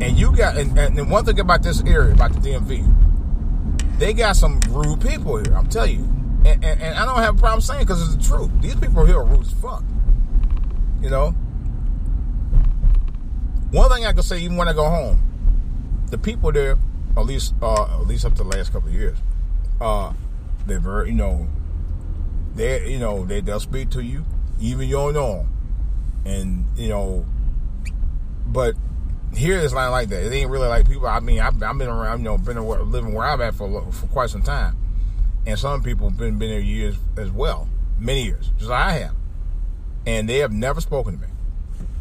and 0.00 0.16
you 0.16 0.34
got 0.34 0.56
and, 0.56 0.78
and 0.78 1.10
one 1.10 1.24
thing 1.24 1.40
about 1.40 1.62
this 1.62 1.82
area, 1.84 2.14
about 2.14 2.32
the 2.32 2.40
DMV, 2.40 3.98
they 3.98 4.12
got 4.12 4.36
some 4.36 4.60
rude 4.68 5.00
people 5.00 5.36
here. 5.38 5.54
I'm 5.54 5.68
telling 5.68 5.92
you, 5.92 6.04
and, 6.48 6.64
and, 6.64 6.80
and 6.80 6.98
I 6.98 7.04
don't 7.04 7.18
have 7.18 7.36
a 7.36 7.38
problem 7.38 7.60
saying 7.60 7.80
because 7.80 8.02
it's 8.02 8.16
the 8.16 8.34
truth. 8.34 8.50
These 8.60 8.76
people 8.76 9.04
here 9.04 9.18
are 9.18 9.24
rude 9.24 9.46
as 9.46 9.52
fuck. 9.52 9.82
You 11.02 11.10
know. 11.10 11.34
One 13.70 13.90
thing 13.90 14.06
I 14.06 14.12
can 14.12 14.22
say, 14.22 14.38
even 14.40 14.56
when 14.56 14.68
I 14.68 14.72
go 14.72 14.88
home, 14.88 16.04
the 16.10 16.18
people 16.18 16.52
there, 16.52 16.78
at 17.16 17.26
least 17.26 17.54
uh, 17.60 18.00
at 18.00 18.06
least 18.06 18.24
up 18.24 18.34
to 18.36 18.42
the 18.42 18.48
last 18.48 18.72
couple 18.72 18.88
of 18.88 18.94
years, 18.94 19.18
uh, 19.80 20.12
they're 20.66 20.80
very, 20.80 21.10
you 21.10 21.16
know, 21.16 21.46
they, 22.54 22.90
you 22.90 22.98
know, 22.98 23.24
they 23.24 23.40
they'll 23.40 23.60
speak 23.60 23.90
to 23.90 24.02
you, 24.02 24.24
even 24.60 24.88
you 24.88 24.96
don't 24.96 25.14
know 25.14 25.46
and 26.28 26.64
you 26.76 26.88
know, 26.88 27.24
but 28.46 28.74
here 29.34 29.58
it's 29.58 29.72
not 29.72 29.90
like 29.90 30.08
that. 30.08 30.24
It 30.24 30.32
ain't 30.32 30.50
really 30.50 30.68
like 30.68 30.88
people. 30.88 31.06
I 31.06 31.20
mean, 31.20 31.40
I've, 31.40 31.60
I've 31.62 31.78
been 31.78 31.88
around, 31.88 32.20
you 32.20 32.24
know, 32.24 32.38
been 32.38 32.62
living 32.90 33.14
where 33.14 33.26
I'm 33.26 33.40
at 33.40 33.54
for 33.54 33.90
for 33.92 34.06
quite 34.08 34.30
some 34.30 34.42
time, 34.42 34.76
and 35.46 35.58
some 35.58 35.82
people 35.82 36.08
have 36.08 36.18
been 36.18 36.38
been 36.38 36.50
there 36.50 36.60
years 36.60 36.96
as 37.16 37.30
well, 37.30 37.68
many 37.98 38.24
years, 38.24 38.50
just 38.58 38.70
like 38.70 38.84
I 38.84 38.92
have, 38.92 39.14
and 40.06 40.28
they 40.28 40.38
have 40.38 40.52
never 40.52 40.80
spoken 40.80 41.14
to 41.14 41.20
me, 41.20 41.32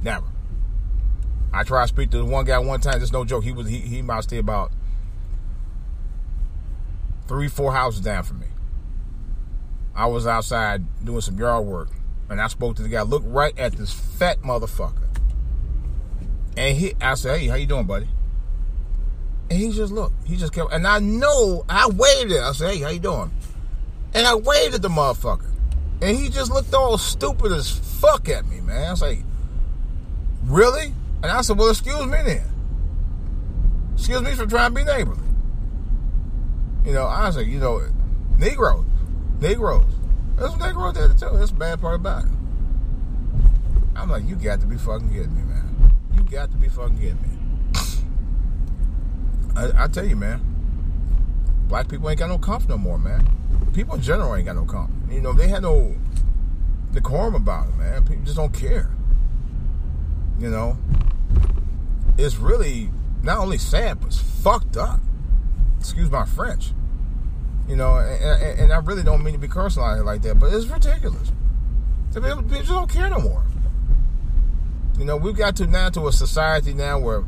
never. 0.01 0.25
I 1.57 1.63
tried 1.63 1.85
to 1.85 1.87
speak 1.87 2.11
to 2.11 2.17
the 2.17 2.25
one 2.25 2.45
guy 2.45 2.59
one 2.59 2.79
time. 2.81 2.99
Just 2.99 3.13
no 3.13 3.25
joke. 3.25 3.43
He 3.43 3.51
was 3.51 3.67
he 3.67 3.79
he 3.79 4.03
might 4.03 4.23
stay 4.23 4.37
about 4.37 4.71
three 7.27 7.47
four 7.47 7.73
houses 7.73 8.01
down 8.01 8.21
from 8.23 8.41
me. 8.41 8.45
I 9.95 10.05
was 10.05 10.27
outside 10.27 10.85
doing 11.03 11.21
some 11.21 11.35
yard 11.39 11.65
work, 11.65 11.89
and 12.29 12.39
I 12.39 12.47
spoke 12.47 12.75
to 12.75 12.83
the 12.83 12.89
guy. 12.89 13.01
Look 13.01 13.23
right 13.25 13.57
at 13.57 13.73
this 13.73 13.91
fat 13.91 14.39
motherfucker, 14.43 15.07
and 16.55 16.77
he. 16.77 16.93
I 17.01 17.15
said, 17.15 17.39
"Hey, 17.39 17.47
how 17.47 17.55
you 17.55 17.65
doing, 17.65 17.87
buddy?" 17.87 18.07
And 19.49 19.57
he 19.57 19.71
just 19.71 19.91
looked. 19.91 20.27
He 20.27 20.37
just 20.37 20.53
kept. 20.53 20.71
And 20.71 20.85
I 20.85 20.99
know 20.99 21.65
I 21.67 21.87
waved 21.87 22.31
it. 22.31 22.39
I 22.39 22.51
said, 22.51 22.69
"Hey, 22.75 22.81
how 22.81 22.89
you 22.89 22.99
doing?" 22.99 23.31
And 24.13 24.27
I 24.27 24.35
waved 24.35 24.75
at 24.75 24.83
the 24.83 24.89
motherfucker, 24.89 25.49
and 26.03 26.15
he 26.15 26.29
just 26.29 26.51
looked 26.51 26.71
all 26.75 26.99
stupid 26.99 27.51
as 27.51 27.71
fuck 27.71 28.29
at 28.29 28.45
me, 28.45 28.61
man. 28.61 28.89
I 28.89 28.91
was 28.91 29.01
like, 29.01 29.23
"Really?" 30.43 30.93
And 31.23 31.31
I 31.31 31.41
said, 31.41 31.57
well, 31.57 31.69
excuse 31.69 32.05
me 32.05 32.17
then. 32.23 32.43
Excuse 33.95 34.21
me 34.21 34.33
for 34.33 34.45
trying 34.45 34.69
to 34.69 34.75
be 34.75 34.83
neighborly. 34.83 35.23
You 36.85 36.93
know, 36.93 37.05
I 37.05 37.31
said, 37.31 37.47
you 37.47 37.59
know, 37.59 37.81
Negroes, 38.37 38.85
Negroes. 39.41 39.93
There's 40.37 40.55
Negroes 40.57 40.93
there 40.93 41.07
too. 41.09 41.35
That's 41.37 41.51
the 41.51 41.57
bad 41.57 41.81
part 41.81 41.95
about 41.95 42.25
it. 42.25 42.31
I'm 43.95 44.09
like, 44.11 44.27
you 44.27 44.35
got 44.35 44.61
to 44.61 44.67
be 44.67 44.77
fucking 44.77 45.09
kidding 45.09 45.35
me, 45.35 45.41
man. 45.41 45.93
You 46.15 46.21
got 46.21 46.51
to 46.51 46.57
be 46.57 46.69
fucking 46.69 46.97
kidding 46.99 47.21
me. 47.21 47.29
I, 49.55 49.85
I 49.85 49.87
tell 49.87 50.05
you, 50.05 50.15
man, 50.15 50.39
black 51.67 51.89
people 51.89 52.09
ain't 52.09 52.19
got 52.19 52.29
no 52.29 52.37
comfort 52.37 52.69
no 52.69 52.77
more, 52.77 52.99
man. 52.99 53.27
People 53.73 53.95
in 53.95 54.01
general 54.01 54.35
ain't 54.35 54.45
got 54.45 54.55
no 54.55 54.65
comfort. 54.65 54.93
You 55.11 55.21
know, 55.21 55.33
they 55.33 55.47
had 55.47 55.63
no 55.63 55.95
decorum 56.91 57.33
about 57.33 57.69
it, 57.69 57.75
man. 57.75 58.05
People 58.05 58.23
just 58.23 58.37
don't 58.37 58.53
care. 58.53 58.91
You 60.39 60.51
know, 60.51 60.77
it's 62.17 62.37
really 62.37 62.89
not 63.23 63.37
only 63.37 63.57
sad, 63.57 63.99
but 63.99 64.07
it's 64.07 64.19
fucked 64.19 64.77
up. 64.77 64.99
Excuse 65.79 66.09
my 66.09 66.25
French. 66.25 66.71
You 67.67 67.75
know, 67.75 67.97
and, 67.97 68.59
and 68.59 68.73
I 68.73 68.77
really 68.77 69.03
don't 69.03 69.23
mean 69.23 69.33
to 69.33 69.39
be 69.39 69.47
cursing 69.47 69.83
like 69.83 70.21
that, 70.23 70.39
but 70.39 70.53
it's 70.53 70.65
ridiculous. 70.67 71.31
People 72.13 72.41
just 72.43 72.69
don't 72.69 72.89
care 72.89 73.09
no 73.09 73.19
more. 73.19 73.43
You 74.97 75.05
know, 75.05 75.17
we've 75.17 75.35
got 75.35 75.55
to 75.57 75.67
now 75.67 75.89
to 75.89 76.07
a 76.07 76.11
society 76.11 76.73
now 76.73 76.97
where 76.97 77.23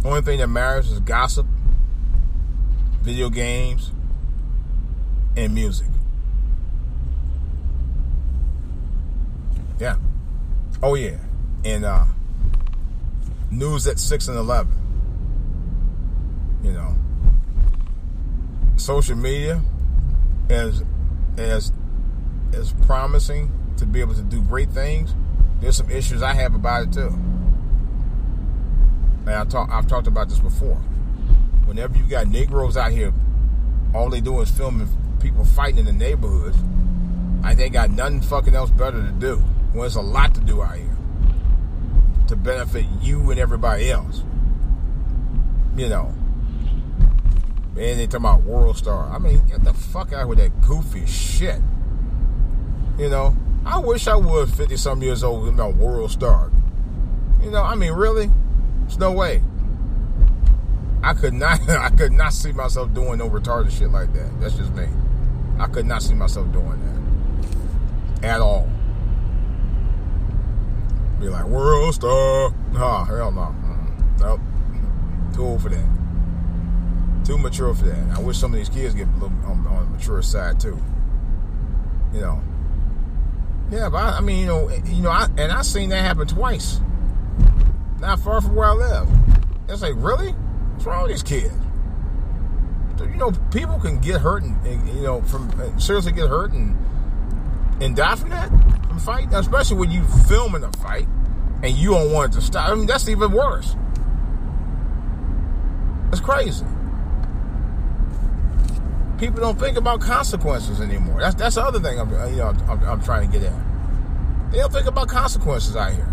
the 0.00 0.08
only 0.08 0.22
thing 0.22 0.38
that 0.38 0.48
matters 0.48 0.90
is 0.90 0.98
gossip, 1.00 1.46
video 3.02 3.30
games, 3.30 3.92
and 5.36 5.54
music. 5.54 5.86
Yeah. 9.78 9.96
Oh 10.82 10.94
yeah. 10.94 11.18
And 11.64 11.84
uh 11.84 12.04
news 13.58 13.86
at 13.86 13.98
6 13.98 14.28
and 14.28 14.36
11. 14.36 14.72
You 16.62 16.72
know, 16.72 16.96
social 18.76 19.16
media 19.16 19.60
as 20.50 20.82
as 21.36 21.72
as 22.52 22.72
promising 22.86 23.50
to 23.76 23.86
be 23.86 24.00
able 24.00 24.14
to 24.14 24.22
do 24.22 24.42
great 24.42 24.70
things. 24.70 25.14
There's 25.60 25.76
some 25.76 25.90
issues 25.90 26.22
I 26.22 26.34
have 26.34 26.54
about 26.54 26.88
it 26.88 26.92
too. 26.92 27.08
And 29.26 29.30
I 29.30 29.44
talk, 29.44 29.70
I've 29.70 29.86
talked 29.86 30.06
about 30.06 30.28
this 30.28 30.38
before. 30.38 30.76
Whenever 31.66 31.96
you 31.96 32.04
got 32.04 32.28
Negroes 32.28 32.76
out 32.76 32.92
here, 32.92 33.12
all 33.94 34.10
they 34.10 34.20
do 34.20 34.40
is 34.40 34.50
filming 34.50 34.88
people 35.20 35.44
fighting 35.44 35.78
in 35.78 35.86
the 35.86 35.92
neighborhoods. 35.92 36.58
I 37.42 37.54
think 37.54 37.72
got 37.72 37.90
nothing 37.90 38.20
fucking 38.20 38.54
else 38.54 38.70
better 38.70 39.02
to 39.02 39.12
do. 39.12 39.42
Well, 39.72 39.82
there's 39.82 39.96
a 39.96 40.02
lot 40.02 40.34
to 40.34 40.40
do 40.40 40.62
out 40.62 40.76
here 40.76 40.96
to 42.34 42.40
benefit 42.40 42.84
you 43.00 43.30
and 43.30 43.38
everybody 43.38 43.90
else. 43.90 44.22
You 45.76 45.88
know. 45.88 46.12
And 47.76 47.98
they 47.98 48.06
talking 48.06 48.26
about 48.26 48.42
World 48.44 48.76
Star. 48.76 49.10
I 49.10 49.18
mean, 49.18 49.44
get 49.46 49.64
the 49.64 49.74
fuck 49.74 50.12
out 50.12 50.28
with 50.28 50.38
that 50.38 50.60
goofy 50.60 51.06
shit. 51.06 51.60
You 52.98 53.08
know, 53.08 53.36
I 53.66 53.78
wish 53.78 54.06
I 54.06 54.14
was 54.14 54.50
50 54.52 54.76
some 54.76 55.02
years 55.02 55.24
old 55.24 55.48
and 55.48 55.54
about 55.54 55.74
World 55.76 56.10
Star. 56.12 56.52
You 57.42 57.50
know, 57.50 57.62
I 57.62 57.74
mean, 57.74 57.92
really? 57.92 58.30
There's 58.82 58.98
no 58.98 59.12
way. 59.12 59.42
I 61.02 61.14
could 61.14 61.34
not 61.34 61.60
I 61.68 61.90
could 61.90 62.12
not 62.12 62.32
see 62.32 62.52
myself 62.52 62.94
doing 62.94 63.18
no 63.18 63.28
retarded 63.28 63.76
shit 63.76 63.90
like 63.90 64.12
that. 64.12 64.40
That's 64.40 64.54
just 64.54 64.72
me. 64.74 64.86
I 65.58 65.66
could 65.66 65.86
not 65.86 66.02
see 66.02 66.14
myself 66.14 66.50
doing 66.52 66.80
that. 68.20 68.28
At 68.28 68.40
all 68.40 68.68
be 71.24 71.30
like 71.30 71.44
world 71.44 71.94
star. 71.94 72.52
Nah, 72.72 73.04
hell 73.04 73.32
no. 73.32 73.54
Nope. 74.20 74.40
Too 75.34 75.44
old 75.44 75.62
for 75.62 75.70
that. 75.70 77.24
Too 77.24 77.38
mature 77.38 77.74
for 77.74 77.84
that. 77.84 78.16
I 78.16 78.20
wish 78.20 78.38
some 78.38 78.52
of 78.52 78.58
these 78.58 78.68
kids 78.68 78.94
get 78.94 79.08
a 79.08 79.12
little 79.12 79.28
on, 79.46 79.66
on 79.66 79.84
the 79.84 79.90
mature 79.96 80.22
side 80.22 80.60
too. 80.60 80.78
You 82.12 82.20
know. 82.20 82.42
Yeah, 83.70 83.88
but 83.88 83.98
I, 83.98 84.18
I 84.18 84.20
mean, 84.20 84.40
you 84.40 84.46
know, 84.46 84.68
eh, 84.68 84.80
you 84.84 85.02
know, 85.02 85.10
I, 85.10 85.26
and 85.38 85.50
I 85.50 85.62
seen 85.62 85.88
that 85.88 86.02
happen 86.02 86.28
twice. 86.28 86.80
Not 88.00 88.20
far 88.20 88.42
from 88.42 88.54
where 88.54 88.68
I 88.68 88.74
live. 88.74 89.08
It's 89.68 89.80
like, 89.80 89.94
really? 89.96 90.32
What's 90.32 90.84
wrong 90.84 91.02
with 91.04 91.12
these 91.12 91.22
kids? 91.22 91.54
You 93.00 93.16
know, 93.16 93.32
people 93.50 93.78
can 93.80 93.98
get 94.00 94.20
hurt 94.20 94.42
and, 94.42 94.64
and 94.66 94.88
you 94.88 95.02
know, 95.02 95.22
from 95.22 95.50
seriously 95.80 96.12
get 96.12 96.28
hurt 96.28 96.52
and 96.52 96.76
and 97.80 97.96
die 97.96 98.14
from 98.14 98.30
that 98.30 98.52
fight, 98.98 99.28
especially 99.32 99.78
when 99.78 99.90
you 99.90 100.04
filming 100.28 100.64
a 100.64 100.72
fight 100.72 101.06
and 101.62 101.72
you 101.76 101.90
don't 101.90 102.12
want 102.12 102.32
it 102.32 102.36
to 102.36 102.42
stop. 102.42 102.68
I 102.68 102.74
mean, 102.74 102.86
that's 102.86 103.08
even 103.08 103.32
worse. 103.32 103.76
It's 106.12 106.20
crazy. 106.20 106.64
People 109.18 109.40
don't 109.40 109.58
think 109.58 109.76
about 109.76 110.00
consequences 110.00 110.80
anymore. 110.80 111.20
That's 111.20 111.34
that's 111.34 111.54
the 111.54 111.62
other 111.62 111.80
thing 111.80 111.98
I'm 111.98 112.10
you 112.30 112.36
know 112.36 112.48
I'm, 112.68 112.84
I'm 112.84 113.02
trying 113.02 113.30
to 113.30 113.38
get 113.38 113.48
at. 113.48 114.52
They 114.52 114.58
don't 114.58 114.72
think 114.72 114.86
about 114.86 115.08
consequences 115.08 115.74
out 115.74 115.92
here, 115.92 116.08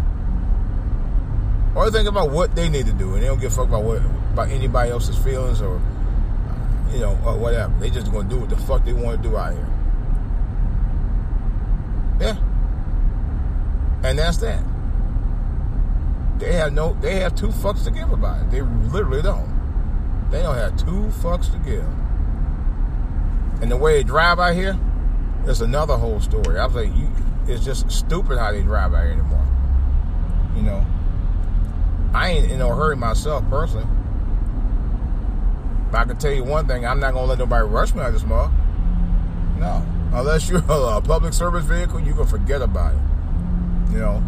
or 1.75 1.89
they 1.89 1.97
think 1.99 2.09
about 2.09 2.31
what 2.31 2.55
they 2.55 2.69
need 2.69 2.85
to 2.85 2.93
do, 2.93 3.13
and 3.13 3.21
they 3.21 3.27
don't 3.27 3.39
give 3.39 3.51
a 3.51 3.55
fuck 3.55 3.67
about 3.67 3.83
what 3.83 4.01
about 4.33 4.49
anybody 4.49 4.91
else's 4.91 5.17
feelings 5.17 5.61
or 5.61 5.81
you 6.91 6.99
know 6.99 7.19
or 7.25 7.37
whatever. 7.37 7.73
They 7.79 7.89
just 7.89 8.05
to 8.11 8.23
do 8.23 8.39
what 8.39 8.49
the 8.49 8.57
fuck 8.57 8.85
they 8.85 8.93
want 8.93 9.21
to 9.21 9.29
do 9.29 9.35
out 9.35 9.53
here. 9.53 9.67
Yeah. 12.21 12.37
And 14.03 14.17
that's 14.17 14.37
that. 14.37 14.63
They 16.39 16.53
have 16.53 16.73
no 16.73 16.97
they 17.01 17.19
have 17.19 17.35
two 17.35 17.49
fucks 17.49 17.83
to 17.83 17.91
give 17.91 18.11
about 18.11 18.41
it. 18.41 18.51
They 18.51 18.61
literally 18.61 19.21
don't. 19.21 19.49
They 20.31 20.41
don't 20.41 20.55
have 20.55 20.75
two 20.77 21.11
fucks 21.21 21.51
to 21.51 21.57
give. 21.59 21.85
And 23.61 23.69
the 23.69 23.77
way 23.77 23.97
they 23.97 24.03
drive 24.03 24.39
out 24.39 24.55
here, 24.55 24.79
it's 25.45 25.61
another 25.61 25.97
whole 25.97 26.19
story. 26.19 26.57
I 26.57 26.65
was 26.65 26.75
like, 26.75 26.95
you 26.95 27.09
it's 27.47 27.63
just 27.63 27.91
stupid 27.91 28.37
how 28.37 28.51
they 28.51 28.61
drive 28.61 28.93
out 28.93 29.03
here 29.03 29.11
anymore. 29.11 29.45
You 30.55 30.63
know. 30.63 30.85
I 32.13 32.29
ain't 32.29 32.51
in 32.51 32.59
no 32.59 32.75
hurry 32.75 32.95
myself 32.95 33.47
personally. 33.49 33.87
But 35.91 35.99
I 35.99 36.05
can 36.05 36.17
tell 36.17 36.31
you 36.31 36.43
one 36.43 36.67
thing, 36.67 36.85
I'm 36.85 36.99
not 36.99 37.13
gonna 37.13 37.27
let 37.27 37.37
nobody 37.37 37.65
rush 37.65 37.93
me 37.93 38.01
out 38.01 38.07
of 38.07 38.13
this 38.13 38.25
mug. 38.25 38.51
No. 39.59 39.85
Unless 40.13 40.49
you're 40.49 40.59
a 40.69 41.01
public 41.01 41.33
service 41.33 41.65
vehicle, 41.65 41.99
you 41.99 42.13
can 42.13 42.25
forget 42.25 42.61
about 42.61 42.93
it. 42.93 42.99
You 43.91 43.99
know. 43.99 44.23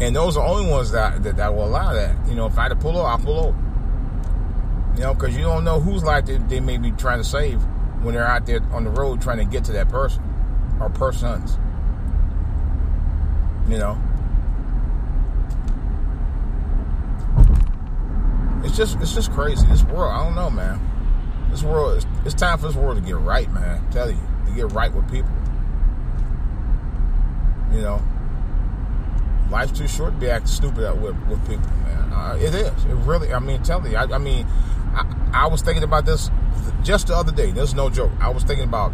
And 0.00 0.16
those 0.16 0.36
are 0.36 0.44
the 0.44 0.50
only 0.50 0.70
ones 0.70 0.92
that, 0.92 1.22
that, 1.22 1.36
that 1.36 1.54
will 1.54 1.66
allow 1.66 1.92
that. 1.92 2.16
You 2.26 2.34
know, 2.34 2.46
if 2.46 2.56
I 2.56 2.62
had 2.62 2.68
to 2.68 2.76
pull 2.76 2.96
over, 2.96 3.06
I'll 3.06 3.18
pull 3.18 3.38
over. 3.38 3.58
You 4.96 5.02
know, 5.02 5.14
because 5.14 5.36
you 5.36 5.42
don't 5.42 5.62
know 5.62 5.78
whose 5.78 6.02
life 6.02 6.26
they, 6.26 6.38
they 6.38 6.60
may 6.60 6.78
be 6.78 6.90
trying 6.92 7.18
to 7.18 7.24
save 7.24 7.62
when 8.02 8.14
they're 8.14 8.26
out 8.26 8.46
there 8.46 8.62
on 8.72 8.84
the 8.84 8.90
road 8.90 9.20
trying 9.20 9.38
to 9.38 9.44
get 9.44 9.64
to 9.64 9.72
that 9.72 9.88
person 9.88 10.22
or 10.80 10.88
persons. 10.88 11.58
You 13.68 13.78
know? 13.78 13.98
It's 18.64 18.76
just 18.76 18.98
it's 19.00 19.14
just 19.14 19.32
crazy. 19.32 19.66
This 19.66 19.82
world, 19.84 20.12
I 20.12 20.24
don't 20.24 20.34
know, 20.34 20.50
man. 20.50 20.80
This 21.50 21.62
world, 21.62 22.06
it's, 22.24 22.34
time 22.34 22.58
for 22.58 22.68
this 22.68 22.76
world 22.76 22.96
to 22.96 23.02
get 23.02 23.16
right, 23.16 23.50
man. 23.52 23.84
I 23.84 23.92
tell 23.92 24.10
you, 24.10 24.18
to 24.46 24.52
get 24.52 24.72
right 24.72 24.92
with 24.92 25.10
people. 25.10 25.30
You 27.72 27.82
know, 27.82 28.02
life's 29.50 29.78
too 29.78 29.86
short 29.86 30.14
to 30.14 30.18
be 30.18 30.28
acting 30.28 30.48
stupid 30.48 31.00
with, 31.00 31.16
with 31.28 31.40
people, 31.48 31.70
man. 31.84 32.12
Uh, 32.12 32.36
it 32.40 32.54
is. 32.54 32.84
It 32.84 32.94
really. 33.06 33.32
I 33.32 33.38
mean, 33.38 33.62
tell 33.62 33.86
you. 33.86 33.96
I, 33.96 34.02
I 34.04 34.18
mean, 34.18 34.46
I, 34.94 35.30
I, 35.32 35.46
was 35.46 35.62
thinking 35.62 35.84
about 35.84 36.04
this 36.04 36.30
just 36.82 37.06
the 37.06 37.16
other 37.16 37.32
day. 37.32 37.52
This 37.52 37.70
is 37.70 37.74
no 37.74 37.88
joke. 37.88 38.10
I 38.20 38.30
was 38.30 38.42
thinking 38.42 38.66
about 38.66 38.92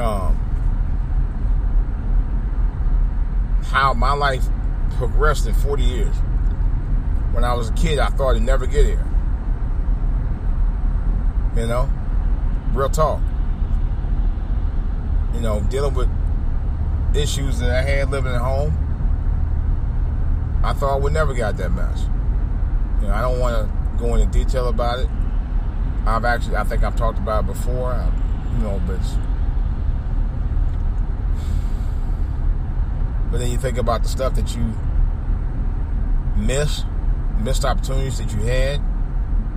um, 0.00 0.34
how 3.64 3.92
my 3.92 4.12
life 4.12 4.44
progressed 4.96 5.46
in 5.46 5.54
40 5.54 5.82
years. 5.82 6.16
When 7.32 7.44
I 7.44 7.54
was 7.54 7.68
a 7.68 7.72
kid, 7.74 7.98
I 7.98 8.08
thought 8.08 8.36
I'd 8.36 8.42
never 8.42 8.66
get 8.66 8.86
here. 8.86 9.06
You 11.56 11.66
know, 11.66 11.90
real 12.72 12.88
talk. 12.88 13.20
You 15.34 15.40
know, 15.40 15.60
dealing 15.70 15.94
with 15.94 16.08
issues 17.14 17.58
that 17.58 17.70
I 17.70 17.82
had 17.82 18.10
living 18.10 18.32
at 18.32 18.40
home, 18.40 18.76
I 20.62 20.72
thought 20.72 20.94
I 20.94 20.96
would 20.96 21.12
never 21.12 21.34
get 21.34 21.56
that 21.56 21.70
mess. 21.70 22.06
You 23.00 23.08
know, 23.08 23.14
I 23.14 23.22
don't 23.22 23.40
want 23.40 23.66
to 23.66 23.98
go 23.98 24.14
into 24.14 24.26
detail 24.38 24.68
about 24.68 24.98
it. 24.98 25.08
I've 26.06 26.24
actually, 26.24 26.56
I 26.56 26.64
think 26.64 26.82
I've 26.82 26.96
talked 26.96 27.18
about 27.18 27.44
it 27.44 27.46
before. 27.48 27.92
I, 27.92 28.10
you 28.52 28.58
know, 28.58 28.80
but 28.86 29.00
but 33.30 33.38
then 33.38 33.50
you 33.50 33.58
think 33.58 33.78
about 33.78 34.02
the 34.02 34.08
stuff 34.08 34.34
that 34.34 34.54
you 34.54 34.74
miss, 36.36 36.84
missed 37.38 37.64
opportunities 37.64 38.18
that 38.18 38.32
you 38.32 38.40
had, 38.40 38.80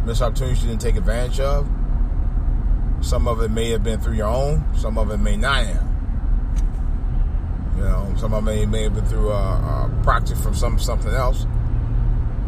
missed 0.06 0.22
opportunities 0.22 0.64
you 0.64 0.70
didn't 0.70 0.82
take 0.82 0.96
advantage 0.96 1.40
of. 1.40 1.68
Some 3.02 3.28
of 3.28 3.42
it 3.42 3.50
may 3.52 3.70
have 3.72 3.84
been 3.84 4.00
through 4.00 4.14
your 4.14 4.28
own, 4.28 4.64
some 4.78 4.98
of 4.98 5.10
it 5.12 5.18
may 5.18 5.36
not 5.36 5.66
have. 5.66 5.93
Know, 7.84 8.14
some 8.18 8.34
of 8.34 8.46
them 8.46 8.56
may, 8.56 8.66
may 8.66 8.84
have 8.84 8.96
been 8.96 9.06
through 9.06 9.30
a, 9.32 9.34
a 9.36 10.00
proxy 10.04 10.36
from 10.36 10.56
some 10.56 10.80
something 10.80 11.14
else. 11.14 11.46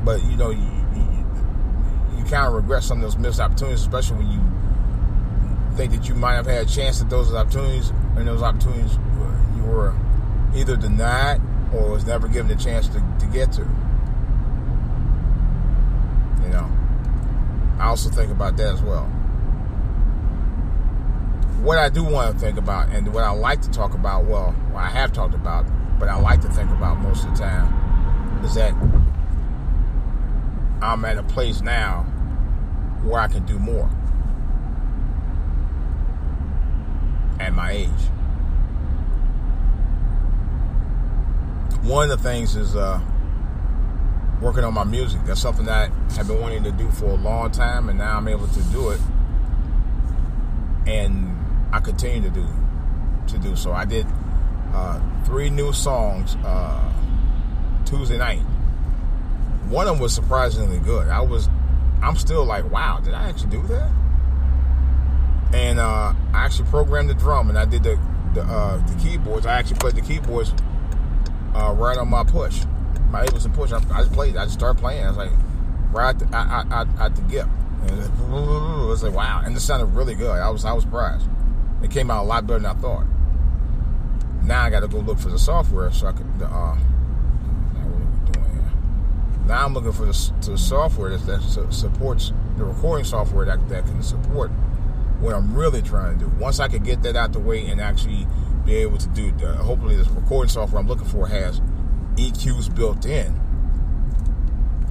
But 0.04 0.24
you 0.24 0.38
know, 0.38 0.50
you, 0.50 0.62
you, 0.96 1.25
you 2.18 2.24
kind 2.25 2.48
of 2.48 2.54
regret 2.54 2.84
some 2.84 3.00
of 3.00 3.04
those 3.04 3.18
missed 3.18 3.39
opportunities, 3.39 3.82
especially 3.82 4.18
when 4.18 4.32
you 4.32 5.75
think 5.75 5.92
that 5.92 6.08
you 6.08 6.15
might 6.15 6.36
have 6.36 6.46
had 6.46 6.68
a 6.68 6.70
chance 6.70 7.01
at 7.01 7.10
those 7.10 7.34
opportunities, 7.34 7.89
and 8.15 8.27
those 8.27 8.42
opportunities 8.42 8.98
you 9.58 9.63
were 9.63 9.94
either 10.56 10.77
denied 10.77 11.42
or 11.74 11.92
was 11.92 12.06
never 12.06 12.27
given 12.27 12.51
a 12.51 12.62
chance 12.62 12.88
to, 12.88 13.04
to 13.20 13.25
get 13.34 13.51
to. 13.54 13.62
You 16.44 16.50
know, 16.50 16.72
I 17.80 17.88
also 17.88 18.10
think 18.10 18.32
about 18.32 18.56
that 18.58 18.74
as 18.74 18.82
well 18.82 19.12
what 21.66 21.80
I 21.80 21.90
do 21.90 22.04
want 22.04 22.32
to 22.32 22.40
think 22.40 22.60
about 22.60 22.90
and 22.90 23.12
what 23.12 23.24
I 23.24 23.32
like 23.32 23.60
to 23.64 23.72
talk 23.72 23.96
about, 23.96 24.26
well, 24.26 24.52
what 24.72 24.84
I 24.84 24.90
have 24.90 25.12
talked 25.12 25.34
about, 25.34 25.66
but 26.00 26.08
I 26.08 26.20
like 26.20 26.42
to 26.42 26.50
think 26.50 26.70
about 26.70 27.00
most 27.00 27.26
of 27.26 27.32
the 27.32 27.44
time, 27.44 28.46
is 28.46 28.54
that 28.54 28.72
I'm 30.84 31.04
at 31.06 31.18
a 31.18 31.24
place 31.24 31.62
now 31.62 32.04
where 33.04 33.20
I 33.20 33.28
can 33.28 33.48
do 33.48 33.58
more 33.58 33.90
at 37.40 37.52
my 37.52 37.72
age. 37.72 37.90
One 41.82 42.12
of 42.12 42.16
the 42.16 42.24
things 42.24 42.56
is 42.56 42.76
uh, 42.76 43.00
working 44.40 44.64
on 44.64 44.76
my 44.76 44.84
music. 44.84 45.22
That's 45.26 45.42
something 45.42 45.66
that 45.66 45.90
I 45.90 46.14
have 46.14 46.28
been 46.28 46.40
wanting 46.40 46.64
to 46.64 46.72
do 46.72 46.92
for 46.92 47.06
a 47.06 47.16
long 47.16 47.50
time, 47.50 47.90
and 47.90 47.98
now 47.98 48.18
I'm 48.18 48.28
able 48.28 48.48
to 48.48 48.62
do 48.66 48.92
it. 48.92 49.01
And 50.86 51.36
I 51.72 51.80
continue 51.80 52.22
to 52.22 52.34
do 52.34 52.48
to 53.28 53.38
do 53.40 53.56
so. 53.56 53.72
I 53.74 53.86
did 53.86 54.06
uh, 54.74 55.00
three 55.25 55.50
new 55.50 55.74
songs 55.74 56.36
uh, 56.44 56.94
Tuesday 57.86 58.18
night. 58.18 58.42
One 59.70 59.88
of 59.88 59.96
them 59.96 60.01
was 60.01 60.14
surprisingly 60.14 60.80
good. 60.80 61.08
I 61.08 61.22
was, 61.22 61.50
I'm 62.04 62.16
still 62.16 62.46
like, 62.46 62.70
wow, 62.70 63.00
did 63.00 63.14
I 63.14 63.30
actually 63.30 63.50
do 63.50 63.64
that? 63.64 63.92
And 65.54 65.80
uh, 65.80 66.14
I 66.34 66.46
actually 66.46 66.70
programmed 66.70 67.10
the 67.10 67.16
drum 67.16 67.50
and 67.50 67.58
I 67.58 67.66
did 67.66 67.84
the 67.84 68.00
the, 68.36 68.42
uh, 68.42 68.78
the 68.86 68.96
keyboards. 69.01 69.46
I 69.46 69.54
actually 69.58 69.78
played 69.78 69.96
the 69.96 70.01
keyboards 70.01 70.54
uh, 71.56 71.74
right 71.75 71.98
on 71.98 72.10
my 72.10 72.24
push, 72.24 72.64
my 73.10 73.25
Ableton 73.25 73.54
push. 73.54 73.72
I, 73.72 73.78
I, 73.78 74.01
just 74.01 74.12
played. 74.12 74.38
I 74.38 74.44
just 74.44 74.56
started 74.56 74.80
playing. 74.80 75.06
I 75.06 75.08
was 75.08 75.18
like, 75.18 75.32
right 75.92 76.10
at 76.10 76.20
the, 76.20 76.38
I, 76.38 76.66
I, 76.70 77.06
at 77.06 77.16
the 77.16 77.22
gip. 77.24 77.48
It 77.86 78.20
was 78.20 79.04
like, 79.04 79.14
wow, 79.14 79.42
and 79.46 79.56
it 79.56 79.60
sounded 79.60 79.86
really 79.88 80.16
good. 80.16 80.40
I 80.40 80.50
was 80.50 80.66
I 80.66 80.74
was 80.74 80.84
surprised. 80.84 81.28
It 81.86 81.92
came 81.92 82.10
out 82.10 82.24
a 82.24 82.28
lot 82.28 82.48
better 82.48 82.60
than 82.60 82.76
I 82.76 82.82
thought. 82.82 83.06
Now 84.44 84.64
I 84.64 84.72
got 84.72 84.80
to 84.80 84.88
go 84.88 84.98
look 84.98 85.20
for 85.20 85.30
the 85.30 85.38
software 85.38 85.92
so 85.92 86.08
I 86.08 86.14
could. 86.14 86.26
Uh, 86.42 86.76
now 89.46 89.64
I'm 89.64 89.76
looking 89.76 89.92
for 89.92 90.08
the, 90.08 90.34
the 90.42 90.58
software 90.58 91.16
that, 91.16 91.28
that, 91.28 91.72
supports 91.72 92.34
the 92.58 92.66
recording 92.66 93.06
software 93.06 93.46
that, 93.46 93.70
that 93.70 93.86
can 93.86 94.02
support 94.02 94.50
what 95.20 95.36
I'm 95.36 95.54
really 95.54 95.84
trying 95.84 96.18
to 96.18 96.26
do. 96.26 96.32
Once 96.40 96.60
I 96.60 96.68
can 96.68 96.82
get 96.82 97.04
that 97.04 97.16
out 97.16 97.34
the 97.34 97.40
way 97.40 97.68
and 97.68 97.80
actually 97.80 98.26
be 98.66 98.78
able 98.78 98.98
to 98.98 99.08
do, 99.10 99.32
uh, 99.46 99.58
hopefully, 99.58 99.96
this 99.96 100.08
recording 100.08 100.50
software 100.50 100.82
I'm 100.82 100.88
looking 100.88 101.06
for 101.06 101.28
has 101.28 101.60
EQs 102.16 102.76
built 102.76 103.06
in, 103.06 103.40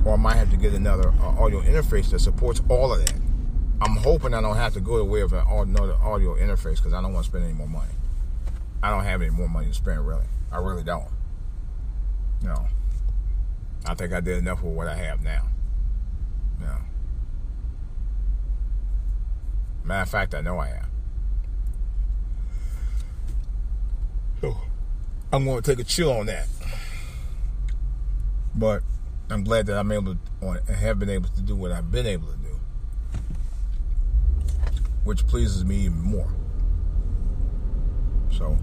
or 0.04 0.12
I 0.12 0.16
might 0.16 0.36
have 0.36 0.50
to 0.52 0.56
get 0.56 0.74
another 0.74 1.08
uh, 1.08 1.42
audio 1.42 1.60
interface 1.62 2.10
that 2.10 2.20
supports 2.20 2.62
all 2.68 2.92
of 2.92 3.04
that. 3.04 3.23
I'm 3.84 3.96
hoping 3.96 4.32
I 4.32 4.40
don't 4.40 4.56
have 4.56 4.72
to 4.74 4.80
go 4.80 4.96
the 4.96 5.04
way 5.04 5.20
of 5.20 5.34
an 5.34 5.46
another 5.46 5.92
audio 6.02 6.36
interface 6.36 6.76
because 6.76 6.94
I 6.94 7.02
don't 7.02 7.12
want 7.12 7.26
to 7.26 7.30
spend 7.30 7.44
any 7.44 7.52
more 7.52 7.68
money. 7.68 7.92
I 8.82 8.88
don't 8.88 9.04
have 9.04 9.20
any 9.20 9.30
more 9.30 9.46
money 9.46 9.66
to 9.66 9.74
spend, 9.74 10.06
really. 10.08 10.24
I 10.50 10.56
really 10.56 10.82
don't. 10.82 11.08
You 12.40 12.48
know, 12.48 12.66
I 13.84 13.94
think 13.94 14.14
I 14.14 14.20
did 14.20 14.38
enough 14.38 14.62
with 14.62 14.72
what 14.72 14.88
I 14.88 14.96
have 14.96 15.22
now. 15.22 15.48
You 16.60 16.66
know. 16.66 16.78
Matter 19.84 20.02
of 20.02 20.08
fact, 20.08 20.34
I 20.34 20.40
know 20.40 20.58
I 20.58 20.68
am. 20.68 20.86
So, 24.40 24.56
I'm 25.30 25.44
going 25.44 25.62
to 25.62 25.70
take 25.70 25.78
a 25.78 25.84
chill 25.84 26.10
on 26.10 26.24
that. 26.26 26.46
But 28.54 28.82
I'm 29.28 29.44
glad 29.44 29.66
that 29.66 29.78
I'm 29.78 29.92
able 29.92 30.16
to, 30.40 30.74
have 30.74 30.98
been 30.98 31.10
able 31.10 31.28
to 31.28 31.42
do 31.42 31.54
what 31.54 31.70
I've 31.70 31.92
been 31.92 32.06
able 32.06 32.28
to 32.28 32.38
do 32.38 32.43
which 35.04 35.26
pleases 35.26 35.64
me 35.64 35.76
even 35.76 36.00
more. 36.00 36.28
So, 38.32 38.58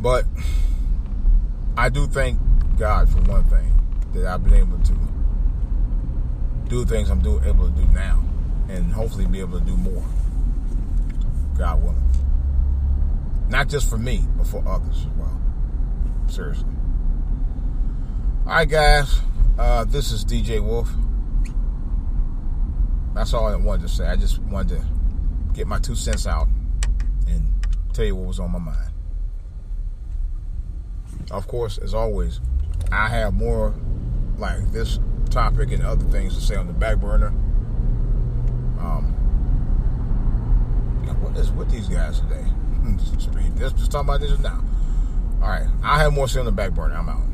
but 0.00 0.24
I 1.76 1.88
do 1.88 2.06
thank 2.06 2.38
God 2.78 3.08
for 3.08 3.20
one 3.20 3.44
thing 3.44 3.72
that 4.14 4.26
I've 4.26 4.42
been 4.42 4.54
able 4.54 4.78
to 4.78 4.94
do 6.68 6.84
things 6.86 7.10
I'm 7.10 7.20
do, 7.20 7.40
able 7.44 7.68
to 7.68 7.76
do 7.76 7.86
now, 7.92 8.24
and 8.68 8.92
hopefully 8.92 9.26
be 9.26 9.40
able 9.40 9.60
to 9.60 9.64
do 9.64 9.76
more. 9.76 10.04
God 11.56 11.82
willing. 11.82 12.02
Not 13.48 13.68
just 13.68 13.88
for 13.88 13.98
me, 13.98 14.24
but 14.36 14.46
for 14.46 14.66
others 14.66 14.96
as 14.96 15.06
well. 15.18 15.40
Seriously. 16.28 16.64
All 18.46 18.54
right, 18.54 18.68
guys. 18.68 19.20
Uh, 19.58 19.84
this 19.84 20.10
is 20.10 20.24
DJ 20.24 20.62
Wolf. 20.64 20.88
That's 23.14 23.34
all 23.34 23.46
I 23.46 23.56
wanted 23.56 23.82
to 23.82 23.88
say. 23.88 24.06
I 24.06 24.16
just 24.16 24.38
wanted 24.38 24.78
to 24.78 24.84
get 25.52 25.66
my 25.66 25.78
two 25.78 25.94
cents 25.94 26.26
out 26.26 26.48
and 27.28 27.48
tell 27.92 28.04
you 28.04 28.16
what 28.16 28.26
was 28.26 28.40
on 28.40 28.50
my 28.52 28.58
mind. 28.58 28.90
Of 31.30 31.46
course, 31.46 31.78
as 31.78 31.94
always, 31.94 32.40
I 32.90 33.08
have 33.08 33.34
more 33.34 33.74
like 34.38 34.72
this 34.72 34.98
topic 35.30 35.72
and 35.72 35.82
other 35.82 36.04
things 36.06 36.34
to 36.34 36.40
say 36.40 36.56
on 36.56 36.66
the 36.66 36.72
back 36.72 36.98
burner. 36.98 37.28
Um, 38.78 39.14
what 41.20 41.36
is 41.36 41.50
with 41.52 41.70
these 41.70 41.88
guys 41.88 42.20
today? 42.20 42.44
Let's 43.60 43.74
just 43.74 43.92
talk 43.92 44.04
about 44.04 44.20
this 44.20 44.38
now. 44.38 44.62
All 45.40 45.48
right, 45.48 45.66
I 45.82 45.98
have 46.00 46.12
more 46.12 46.26
to 46.26 46.32
say 46.32 46.40
on 46.40 46.46
the 46.46 46.52
back 46.52 46.72
burner. 46.72 46.94
I'm 46.94 47.08
out. 47.08 47.31